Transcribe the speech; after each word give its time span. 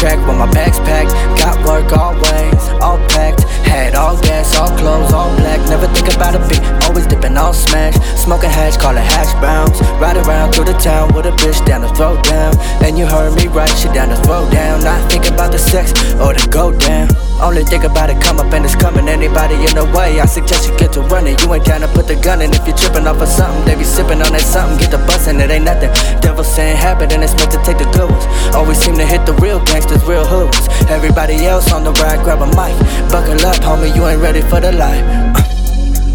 track 0.00 0.16
with 0.26 0.36
my 0.36 0.50
bags 0.50 0.80
packed. 0.80 1.12
Got 1.36 1.60
work 1.68 1.92
always, 1.92 2.62
all 2.80 2.96
packed. 3.12 3.44
Had 3.68 3.94
all 3.94 4.18
gas, 4.20 4.56
all 4.56 4.72
clothes, 4.78 5.12
all 5.12 5.28
black. 5.36 5.60
Never 5.68 5.86
think 5.92 6.08
about 6.16 6.34
a 6.34 6.40
beat, 6.48 6.64
always 6.88 7.06
dipping 7.06 7.36
all 7.36 7.52
smash. 7.52 7.94
Smoking 8.16 8.48
hash, 8.48 8.78
call 8.78 8.96
it 8.96 9.04
hash 9.04 9.32
browns. 9.38 9.78
Ride 10.00 10.16
around 10.16 10.52
through 10.52 10.64
the 10.64 10.78
town 10.80 11.14
with 11.14 11.26
a 11.26 11.32
bitch 11.32 11.64
down 11.66 11.82
to 11.82 11.94
throw 11.94 12.20
down. 12.22 12.56
And 12.82 12.98
you 12.98 13.06
heard 13.06 13.34
me 13.36 13.46
right, 13.48 13.70
shit 13.76 13.92
down 13.92 14.08
to 14.08 14.16
throw 14.24 14.48
down. 14.50 14.82
Not 14.82 15.12
thinking 15.12 15.34
about 15.34 15.52
the 15.52 15.58
sex 15.58 15.92
or 16.14 16.32
the 16.32 16.48
go 16.50 16.72
down. 16.72 17.29
Only 17.40 17.64
think 17.64 17.84
about 17.84 18.10
it, 18.10 18.20
come 18.20 18.38
up 18.38 18.52
and 18.52 18.64
it's 18.64 18.76
coming. 18.76 19.08
Anybody 19.08 19.54
in 19.56 19.72
the 19.72 19.88
way, 19.96 20.20
I 20.20 20.26
suggest 20.26 20.68
you 20.68 20.76
get 20.76 20.92
to 20.92 21.00
running. 21.00 21.38
You 21.40 21.54
ain't 21.54 21.64
trying 21.64 21.80
to 21.80 21.88
put 21.88 22.06
the 22.06 22.16
gun 22.16 22.42
in 22.42 22.52
if 22.52 22.66
you're 22.66 22.76
tripping 22.76 23.06
off 23.06 23.20
of 23.20 23.28
something. 23.28 23.64
They 23.64 23.76
be 23.76 23.84
sipping 23.84 24.20
on 24.20 24.32
that 24.32 24.44
something, 24.44 24.76
get 24.76 24.90
the 24.90 24.98
bus 25.08 25.26
and 25.26 25.40
it 25.40 25.50
ain't 25.50 25.64
nothing. 25.64 25.88
Devil 26.20 26.44
saying 26.44 26.76
habit 26.76 27.12
and 27.12 27.24
it's 27.24 27.34
meant 27.36 27.50
to 27.52 27.60
take 27.64 27.78
the 27.78 27.88
good 27.96 28.10
ones. 28.10 28.26
Always 28.54 28.78
seem 28.78 28.96
to 28.96 29.06
hit 29.06 29.24
the 29.24 29.32
real 29.40 29.64
gangsters, 29.64 30.04
real 30.04 30.26
hoods. 30.26 30.68
Everybody 30.92 31.46
else 31.46 31.72
on 31.72 31.84
the 31.84 31.92
ride, 31.92 32.20
grab 32.22 32.44
a 32.44 32.48
mic. 32.52 32.76
Buckle 33.08 33.40
up, 33.48 33.56
homie, 33.64 33.94
you 33.96 34.06
ain't 34.06 34.20
ready 34.20 34.42
for 34.42 34.60
the 34.60 34.72
life. 34.72 35.29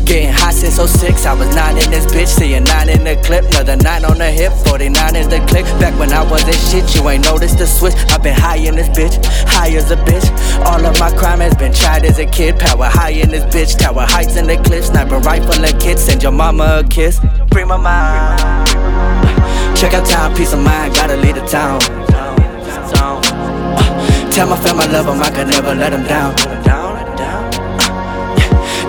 Getting 0.06 0.30
hot 0.30 0.54
since 0.54 0.78
06, 0.78 1.26
I 1.26 1.34
was 1.34 1.50
9 1.56 1.78
in 1.78 1.90
this 1.90 2.06
bitch, 2.06 2.28
seeing 2.28 2.64
9 2.64 2.90
in 2.90 3.04
the 3.04 3.16
clip, 3.26 3.44
another 3.46 3.76
9 3.76 4.06
on 4.06 4.20
the 4.20 4.30
hip, 4.30 4.54
49 4.68 5.16
is 5.16 5.28
the 5.28 5.40
click. 5.48 5.66
Back 5.82 5.98
when 5.98 6.14
I 6.14 6.22
wasn't 6.22 6.58
shit, 6.70 6.94
you 6.94 7.10
ain't 7.10 7.26
noticed 7.26 7.58
the 7.58 7.66
switch. 7.66 7.96
I've 8.12 8.22
been 8.22 8.38
high 8.38 8.58
in 8.58 8.76
this 8.76 8.88
bitch, 8.90 9.18
high 9.50 9.74
as 9.76 9.90
a 9.90 9.96
bitch. 9.96 10.30
All 10.64 10.86
of 10.86 11.00
my 11.00 11.12
crime 11.18 11.40
has 11.40 11.56
been 11.56 11.74
tried 11.74 12.06
as 12.06 12.20
a 12.20 12.26
kid. 12.28 12.60
Power 12.60 12.86
high 12.86 13.18
in 13.18 13.32
this 13.32 13.44
bitch, 13.46 13.80
tower 13.80 14.06
heights 14.06 14.36
in 14.36 14.46
the 14.46 14.58
cliff, 14.58 14.86
sniper 14.86 15.18
rifle 15.18 15.64
a 15.66 15.72
kids, 15.80 16.04
send 16.04 16.22
your 16.22 16.32
mama 16.32 16.84
a 16.86 16.88
kiss. 16.88 17.20
Free 17.52 17.66
my 17.66 17.78
mind. 17.78 18.70
Check 19.76 19.96
out 19.96 20.06
town, 20.06 20.36
peace 20.36 20.54
of 20.54 20.60
mind, 20.60 20.94
gotta 20.94 21.18
leave 21.18 21.34
the 21.34 21.46
town. 21.48 21.82
Tell 24.32 24.48
my 24.48 24.58
fam 24.58 24.80
I 24.80 24.86
love 24.86 25.08
them, 25.08 25.20
I 25.20 25.32
can 25.32 25.50
never 25.50 25.74
let 25.74 25.90
them 25.90 26.06
down. 26.06 26.85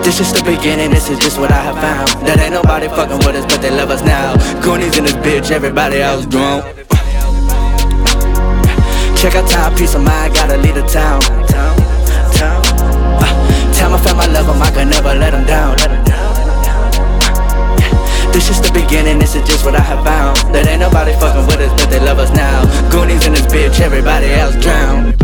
This 0.07 0.21
is 0.21 0.31
the 0.31 0.39
beginning, 0.47 0.89
this 0.89 1.09
is 1.09 1.19
just 1.19 1.37
what 1.37 1.51
I 1.51 1.59
have 1.59 1.75
found. 1.83 2.07
That 2.23 2.39
ain't 2.39 2.55
nobody 2.55 2.87
fucking 2.87 3.19
with 3.27 3.35
us, 3.35 3.43
but 3.43 3.59
they 3.59 3.69
love 3.69 3.91
us 3.91 3.99
now. 4.07 4.39
Goonies 4.63 4.95
in 4.95 5.03
this 5.03 5.19
bitch, 5.19 5.51
everybody 5.51 5.99
else 5.99 6.23
drunk. 6.25 6.63
Check 9.19 9.35
out 9.35 9.43
time, 9.51 9.75
peace 9.75 9.99
of 9.99 10.07
mind, 10.07 10.31
gotta 10.31 10.55
leave 10.63 10.79
the 10.79 10.87
town. 10.87 11.19
town, 11.51 11.75
town. 12.39 12.63
Uh, 13.19 13.27
tell 13.75 13.91
my 13.91 13.99
fam 13.99 14.15
I 14.15 14.31
love 14.31 14.47
them, 14.47 14.63
I 14.63 14.71
can 14.71 14.87
never 14.87 15.11
let 15.11 15.35
them 15.35 15.43
down. 15.43 15.75
This 18.31 18.47
is 18.47 18.63
the 18.63 18.71
beginning, 18.71 19.19
this 19.19 19.35
is 19.35 19.43
just 19.43 19.67
what 19.67 19.75
I 19.75 19.83
have 19.83 20.07
found. 20.07 20.39
That 20.55 20.71
ain't 20.71 20.79
nobody 20.79 21.11
fucking 21.19 21.51
with 21.51 21.59
us, 21.59 21.75
but 21.75 21.91
they 21.91 21.99
love 21.99 22.17
us 22.17 22.31
now. 22.31 22.63
Goonies 22.95 23.27
in 23.27 23.35
this 23.35 23.43
bitch, 23.51 23.83
everybody 23.83 24.31
else 24.31 24.55
drown. 24.63 25.19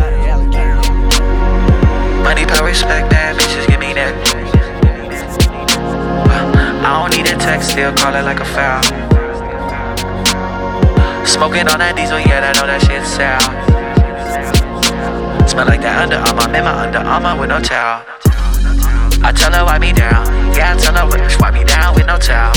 Money, 2.24 2.46
power, 2.46 2.68
respect, 2.68 3.03
still 7.74 7.94
call 7.96 8.14
it 8.14 8.22
like 8.22 8.40
a 8.40 8.46
foul. 8.46 8.84
Smoking 11.26 11.66
on 11.74 11.82
that 11.82 11.98
diesel, 11.98 12.22
yeah, 12.22 12.46
I 12.46 12.54
know 12.54 12.70
that 12.70 12.86
shit 12.86 13.02
sell. 13.02 13.42
Smell 15.50 15.66
like 15.66 15.82
that 15.82 15.98
Under 16.06 16.22
Armour, 16.22 16.54
man, 16.54 16.70
my 16.70 16.86
Under 16.86 17.02
Armour 17.02 17.34
with 17.42 17.50
no 17.50 17.58
towel. 17.58 18.06
I 19.26 19.34
tell 19.34 19.50
her 19.58 19.66
wipe 19.66 19.82
me 19.82 19.90
down, 19.90 20.22
yeah, 20.54 20.78
I 20.78 20.78
tell 20.78 20.94
her 20.94 21.10
wipe 21.42 21.58
me 21.58 21.66
down 21.66 21.98
with 21.98 22.06
no 22.06 22.22
towel. 22.22 22.54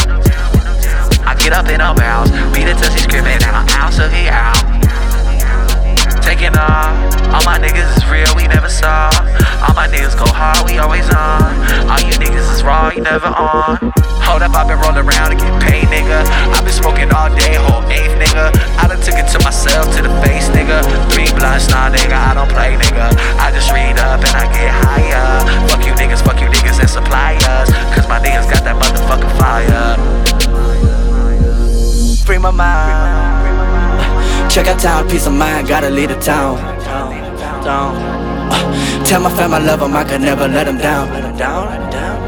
I 1.24 1.32
get 1.40 1.56
up 1.56 1.72
in 1.72 1.80
her 1.80 1.96
bounds, 1.96 2.28
beat 2.52 2.68
it 2.68 2.76
till 2.76 2.92
she 2.92 3.00
screaming 3.00 3.40
out, 3.48 3.72
ounce 3.72 3.96
of 3.96 4.12
he 4.12 4.28
out. 4.28 4.60
Taking 6.20 6.52
off, 6.60 6.92
all 7.32 7.44
my 7.48 7.56
niggas 7.56 7.88
is 7.96 8.04
real, 8.12 8.28
we 8.36 8.52
never 8.52 8.68
saw. 8.68 9.08
All 9.64 9.72
my 9.72 9.88
niggas 9.88 10.12
go 10.12 10.28
hard, 10.28 10.68
we 10.68 10.76
always 10.76 11.08
on. 11.08 11.56
All 11.88 12.04
you 12.04 12.12
niggas 12.20 12.52
is 12.52 12.60
raw, 12.62 12.92
you 12.92 13.00
never 13.00 13.32
on. 13.32 13.80
Hold 14.26 14.42
up, 14.42 14.58
I've 14.58 14.66
been 14.66 14.78
rolling 14.96 15.08
around 15.08 15.30
to 15.30 15.36
get 15.36 15.62
paid, 15.62 15.84
nigga. 15.88 16.24
I've 16.52 16.64
been 16.64 16.72
smoking 16.72 17.12
all 17.12 17.28
day, 17.28 17.54
whole 17.54 17.84
eighth, 17.90 18.16
nigga. 18.16 18.52
I 18.78 18.88
done 18.88 19.00
took 19.00 19.14
it 19.14 19.28
to 19.32 19.38
myself, 19.44 19.94
to 19.96 20.02
the 20.02 20.08
face, 20.24 20.48
nigga. 20.48 20.82
Three 21.12 21.28
blunts, 21.36 21.68
nah, 21.68 21.90
nigga, 21.90 22.12
I 22.12 22.34
don't 22.34 22.48
play, 22.50 22.76
nigga. 22.76 23.12
I 23.38 23.50
just 23.52 23.70
read 23.72 23.98
up 23.98 24.20
and 24.20 24.34
I 24.36 24.46
get 24.52 24.70
higher. 24.72 25.68
Fuck 25.68 25.84
you 25.84 25.92
niggas, 25.92 26.22
fuck 26.24 26.40
you 26.40 26.48
niggas 26.48 26.80
and 26.80 26.88
suppliers. 26.90 27.68
Cause 27.94 28.08
my 28.08 28.18
niggas 28.20 28.50
got 28.50 28.64
that 28.64 28.76
motherfucking 28.76 29.32
fire. 29.38 29.96
Free 32.24 32.38
my 32.38 32.50
mind. 32.50 33.36
Check 34.50 34.66
out 34.68 34.80
town, 34.80 35.08
peace 35.08 35.26
of 35.26 35.34
mind, 35.34 35.68
gotta 35.68 35.90
leave 35.90 36.08
the 36.08 36.18
town. 36.18 36.58
Uh, 37.68 39.04
tell 39.04 39.20
my 39.20 39.30
fam 39.36 39.52
I 39.52 39.58
love 39.58 39.80
them, 39.80 39.94
I 39.94 40.04
could 40.04 40.20
never 40.20 40.48
let 40.48 40.64
them 40.64 40.78
down. 40.78 41.10
Let 41.10 41.22
them 41.22 41.36
down, 41.36 41.66
let 41.68 41.80
them 41.80 41.90
down. 41.90 42.25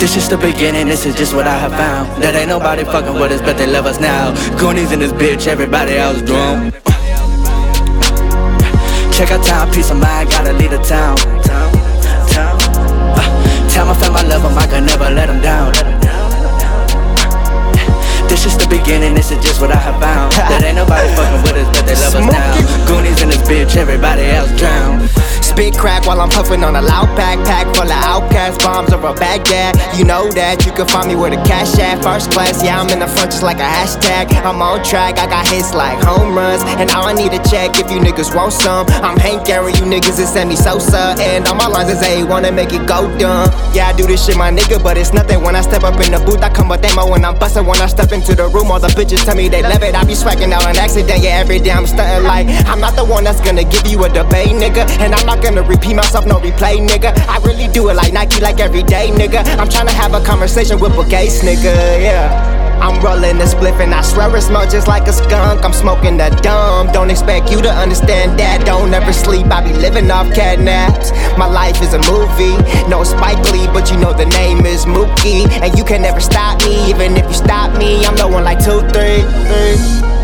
This 0.00 0.16
is 0.16 0.30
the 0.30 0.38
beginning, 0.38 0.86
this 0.88 1.04
is 1.04 1.14
just 1.14 1.34
what 1.34 1.46
I 1.46 1.52
have 1.58 1.72
found. 1.72 2.22
That 2.22 2.34
ain't 2.34 2.48
nobody 2.48 2.84
fucking 2.84 3.20
with 3.20 3.32
us, 3.36 3.42
but 3.44 3.58
they 3.58 3.66
love 3.68 3.84
us 3.84 4.00
now. 4.00 4.32
Goonies 4.56 4.92
in 4.92 4.98
this 4.98 5.12
bitch, 5.12 5.46
everybody 5.46 5.92
else 5.92 6.22
drunk. 6.24 6.72
Check 9.12 9.28
out 9.28 9.44
town, 9.44 9.68
peace 9.76 9.92
of 9.92 10.00
mind, 10.00 10.30
gotta 10.32 10.56
leave 10.56 10.72
the 10.72 10.80
town. 10.80 11.20
town, 11.44 11.68
town. 12.32 12.56
Uh, 13.12 13.68
tell 13.68 13.84
my 13.84 13.92
fam 13.92 14.16
I 14.16 14.24
love 14.24 14.40
them, 14.40 14.56
I 14.56 14.64
can 14.72 14.86
never 14.88 15.12
let 15.12 15.28
them 15.28 15.44
down. 15.44 15.76
This 18.24 18.46
is 18.46 18.56
the 18.56 18.64
beginning, 18.72 19.12
this 19.12 19.30
is 19.30 19.44
just 19.44 19.60
what 19.60 19.70
I 19.70 19.76
have 19.76 20.00
found. 20.00 20.32
That 20.48 20.64
ain't 20.64 20.80
nobody 20.80 21.12
fucking 21.12 21.42
with 21.44 21.60
us, 21.60 21.68
but 21.76 21.84
they 21.84 21.92
love 22.00 22.16
us 22.16 22.24
now. 22.24 22.88
Goonies 22.88 23.20
in 23.20 23.28
this 23.28 23.44
bitch, 23.44 23.76
everybody 23.76 24.24
else 24.32 24.48
drown. 24.56 25.04
Spit 25.60 25.76
crack 25.76 26.06
while 26.06 26.22
I'm 26.22 26.30
puffing 26.30 26.64
on 26.64 26.74
a 26.74 26.80
loud 26.80 27.12
backpack 27.20 27.68
full 27.76 27.84
of 27.84 28.00
OutKast 28.08 28.64
bombs 28.64 28.94
over 28.94 29.12
Baghdad. 29.12 29.76
You 29.92 30.06
know 30.06 30.30
that 30.32 30.64
you 30.64 30.72
can 30.72 30.88
find 30.88 31.06
me 31.06 31.16
where 31.16 31.28
the 31.28 31.36
cash 31.44 31.76
at. 31.76 32.00
First 32.00 32.32
class, 32.32 32.64
yeah, 32.64 32.80
I'm 32.80 32.88
in 32.88 33.00
the 33.00 33.06
front 33.06 33.28
just 33.28 33.42
like 33.42 33.60
a 33.60 33.68
hashtag. 33.68 34.32
I'm 34.40 34.62
on 34.62 34.82
track, 34.82 35.18
I 35.18 35.28
got 35.28 35.46
hits 35.46 35.74
like 35.74 36.00
home 36.00 36.32
runs. 36.32 36.64
And 36.80 36.88
all 36.96 37.04
I 37.04 37.12
need 37.12 37.36
to 37.36 37.42
check 37.44 37.76
if 37.76 37.92
you 37.92 38.00
niggas 38.00 38.34
want 38.34 38.54
some. 38.54 38.88
I'm 39.04 39.20
Hank 39.20 39.50
Aaron, 39.50 39.76
you 39.76 39.84
niggas 39.84 40.16
is 40.16 40.32
Sammy 40.32 40.56
Sosa. 40.56 41.12
And 41.20 41.44
all 41.44 41.56
my 41.56 41.66
lines 41.66 41.92
is 41.92 42.00
A, 42.08 42.24
wanna 42.24 42.52
make 42.52 42.72
it 42.72 42.88
go 42.88 43.04
dumb. 43.20 43.52
Yeah, 43.76 43.88
I 43.88 43.92
do 43.92 44.06
this 44.08 44.24
shit, 44.24 44.38
my 44.40 44.48
nigga, 44.48 44.82
but 44.82 44.96
it's 44.96 45.12
nothing 45.12 45.44
when 45.44 45.56
I 45.56 45.60
step 45.60 45.84
up 45.84 46.00
in 46.00 46.16
the 46.16 46.24
booth. 46.24 46.40
I 46.40 46.48
come 46.48 46.72
with 46.72 46.80
ammo 46.88 47.04
when 47.04 47.22
I'm 47.22 47.36
bustin'. 47.36 47.66
When 47.68 47.76
I 47.84 47.86
step 47.92 48.12
into 48.12 48.32
the 48.34 48.48
room, 48.48 48.72
all 48.72 48.80
the 48.80 48.88
bitches 48.96 49.28
tell 49.28 49.36
me 49.36 49.50
they 49.50 49.60
love 49.60 49.82
it. 49.82 49.94
I 49.94 50.08
be 50.08 50.14
swagging 50.14 50.56
out 50.56 50.64
an 50.64 50.80
accident, 50.80 51.20
yeah, 51.20 51.36
every 51.36 51.60
day 51.60 51.72
I'm 51.72 51.86
stunting 51.86 52.24
like 52.24 52.48
I'm 52.64 52.80
not 52.80 52.96
the 52.96 53.04
one 53.04 53.24
that's 53.24 53.42
gonna 53.42 53.68
give 53.68 53.84
you 53.86 54.02
a 54.04 54.08
debate, 54.08 54.56
nigga. 54.56 54.88
And 55.04 55.14
I'm 55.14 55.26
not 55.26 55.42
gonna 55.42 55.49
repeat 55.56 55.94
myself, 55.94 56.26
no 56.26 56.38
replay, 56.38 56.78
nigga. 56.86 57.16
I 57.28 57.38
really 57.38 57.68
do 57.68 57.88
it 57.88 57.94
like 57.94 58.12
Nike, 58.12 58.40
like 58.40 58.60
every 58.60 58.82
day, 58.82 59.08
nigga. 59.08 59.44
I'm 59.58 59.68
trying 59.68 59.86
to 59.86 59.92
have 59.92 60.14
a 60.14 60.20
conversation 60.24 60.80
with 60.80 60.92
Bill 60.92 61.08
Gates, 61.08 61.42
nigga, 61.42 62.00
yeah. 62.02 62.60
I'm 62.80 62.98
rolling 63.04 63.36
a 63.36 63.44
spliff 63.44 63.78
and 63.78 63.94
I 63.94 64.00
swear 64.00 64.34
it 64.34 64.40
smells 64.40 64.72
just 64.72 64.88
like 64.88 65.06
a 65.06 65.12
skunk. 65.12 65.62
I'm 65.64 65.72
smoking 65.72 66.16
the 66.16 66.30
dumb. 66.42 66.90
Don't 66.92 67.10
expect 67.10 67.50
you 67.50 67.60
to 67.60 67.70
understand 67.70 68.38
that. 68.38 68.64
Don't 68.64 68.92
ever 68.94 69.12
sleep. 69.12 69.46
I 69.52 69.60
be 69.62 69.74
living 69.74 70.10
off 70.10 70.32
cat 70.34 70.60
naps. 70.60 71.12
My 71.36 71.46
life 71.46 71.82
is 71.82 71.92
a 71.92 72.00
movie. 72.10 72.56
No 72.88 73.04
Spike 73.04 73.44
Lee, 73.52 73.66
but 73.66 73.90
you 73.90 73.98
know 73.98 74.14
the 74.14 74.24
name 74.24 74.64
is 74.64 74.86
Mookie. 74.86 75.46
And 75.60 75.76
you 75.76 75.84
can 75.84 76.00
never 76.00 76.20
stop 76.20 76.58
me. 76.64 76.88
Even 76.88 77.18
if 77.18 77.26
you 77.26 77.34
stop 77.34 77.76
me, 77.78 78.02
I'm 78.06 78.16
the 78.16 78.26
one 78.26 78.44
like 78.44 78.64
two, 78.64 78.80
three, 78.88 79.20
three. 79.44 80.19